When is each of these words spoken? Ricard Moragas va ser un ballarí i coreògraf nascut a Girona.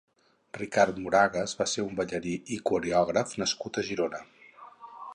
Ricard 0.59 1.01
Moragas 1.03 1.53
va 1.59 1.69
ser 1.73 1.85
un 1.89 1.95
ballarí 2.01 2.35
i 2.57 2.59
coreògraf 2.71 3.39
nascut 3.45 3.83
a 3.83 3.89
Girona. 3.93 4.27